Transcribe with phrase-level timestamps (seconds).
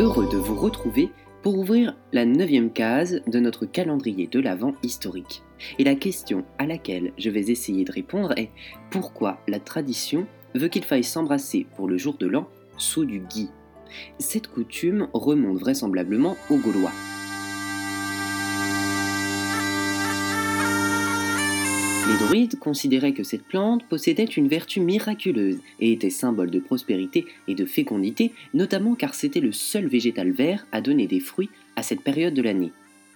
[0.00, 1.10] heureux de vous retrouver
[1.42, 5.42] pour ouvrir la neuvième case de notre calendrier de l'Avent historique.
[5.78, 8.48] Et la question à laquelle je vais essayer de répondre est
[8.90, 12.48] pourquoi la tradition veut qu'il faille s'embrasser pour le jour de l'an
[12.78, 13.50] sous du gui?
[14.18, 16.92] Cette coutume remonte vraisemblablement aux Gaulois.
[22.20, 27.54] Druides considéraient que cette plante possédait une vertu miraculeuse et était symbole de prospérité et
[27.54, 32.02] de fécondité, notamment car c'était le seul végétal vert à donner des fruits à cette
[32.02, 32.72] période de l'année.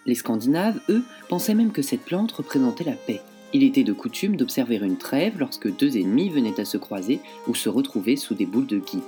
[0.06, 3.20] Les Scandinaves, eux, pensaient même que cette plante représentait la paix.
[3.52, 7.54] Il était de coutume d'observer une trêve lorsque deux ennemis venaient à se croiser ou
[7.54, 9.00] se retrouver sous des boules de gui.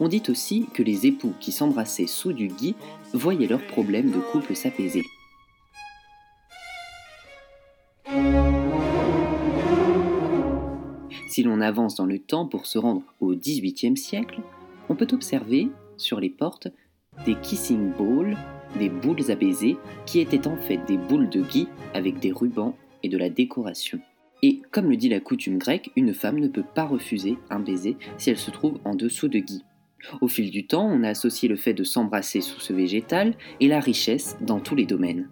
[0.00, 2.74] On dit aussi que les époux qui s'embrassaient sous du gui
[3.12, 5.04] voyaient leurs problèmes de couple s'apaiser.
[11.32, 14.42] Si l'on avance dans le temps pour se rendre au XVIIIe siècle,
[14.90, 16.68] on peut observer sur les portes
[17.24, 18.36] des kissing balls,
[18.78, 22.76] des boules à baiser, qui étaient en fait des boules de gui avec des rubans
[23.02, 23.98] et de la décoration.
[24.42, 27.96] Et comme le dit la coutume grecque, une femme ne peut pas refuser un baiser
[28.18, 29.64] si elle se trouve en dessous de gui.
[30.20, 33.68] Au fil du temps, on a associé le fait de s'embrasser sous ce végétal et
[33.68, 35.30] la richesse dans tous les domaines.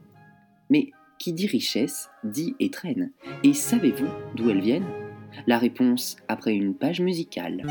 [0.71, 3.13] Mais qui dit richesse dit étrenne.
[3.45, 5.00] Et savez-vous d'où elles viennent?
[5.47, 7.63] La réponse après une page musicale.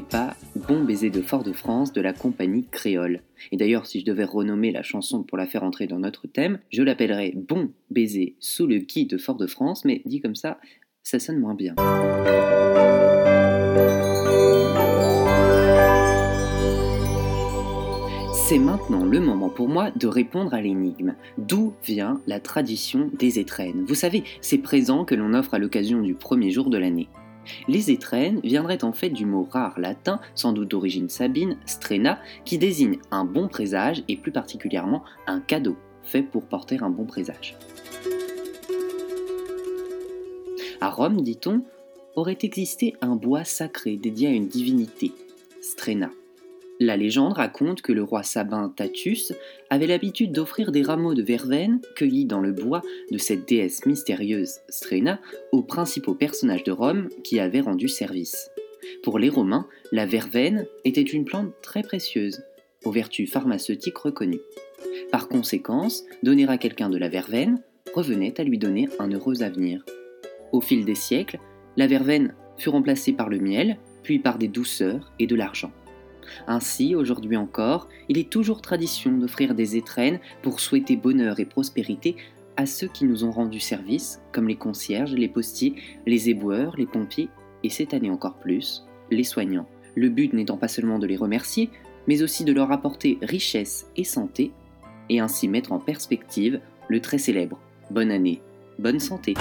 [0.00, 3.20] Pas Bon baiser de Fort-de-France de la compagnie Créole.
[3.52, 6.58] Et d'ailleurs, si je devais renommer la chanson pour la faire entrer dans notre thème,
[6.70, 10.58] je l'appellerais Bon baiser sous le gui de Fort-de-France, mais dit comme ça,
[11.02, 11.74] ça sonne moins bien.
[18.32, 21.14] C'est maintenant le moment pour moi de répondre à l'énigme.
[21.38, 23.84] D'où vient la tradition des étrennes?
[23.86, 27.08] Vous savez, ces présents que l'on offre à l'occasion du premier jour de l'année.
[27.68, 32.58] Les étrennes viendraient en fait du mot rare latin, sans doute d'origine sabine, strena, qui
[32.58, 37.56] désigne un bon présage et plus particulièrement un cadeau fait pour porter un bon présage.
[40.80, 41.62] À Rome, dit-on,
[42.14, 45.12] aurait existé un bois sacré dédié à une divinité,
[45.60, 46.10] Strena.
[46.80, 49.32] La légende raconte que le roi sabin Tatus
[49.70, 52.82] avait l'habitude d'offrir des rameaux de verveine cueillis dans le bois
[53.12, 55.20] de cette déesse mystérieuse Strena
[55.52, 58.50] aux principaux personnages de Rome qui avaient rendu service.
[59.04, 62.42] Pour les Romains, la verveine était une plante très précieuse,
[62.84, 64.42] aux vertus pharmaceutiques reconnues.
[65.12, 67.62] Par conséquence, donner à quelqu'un de la verveine
[67.94, 69.84] revenait à lui donner un heureux avenir.
[70.50, 71.38] Au fil des siècles,
[71.76, 75.70] la verveine fut remplacée par le miel, puis par des douceurs et de l'argent.
[76.46, 82.16] Ainsi, aujourd'hui encore, il est toujours tradition d'offrir des étrennes pour souhaiter bonheur et prospérité
[82.56, 85.74] à ceux qui nous ont rendu service, comme les concierges, les postiers,
[86.06, 87.28] les éboueurs, les pompiers,
[87.62, 89.66] et cette année encore plus, les soignants.
[89.96, 91.70] Le but n'étant pas seulement de les remercier,
[92.06, 94.52] mais aussi de leur apporter richesse et santé,
[95.08, 97.58] et ainsi mettre en perspective le très célèbre
[97.90, 98.40] Bonne année,
[98.78, 99.34] bonne santé.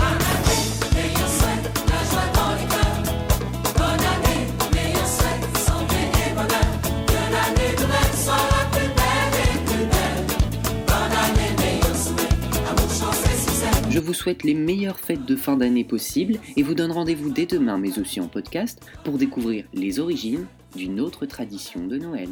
[13.94, 17.46] Je vous souhaite les meilleures fêtes de fin d'année possibles et vous donne rendez-vous dès
[17.46, 22.30] demain, mais aussi en podcast, pour découvrir les origines d'une autre tradition de Noël.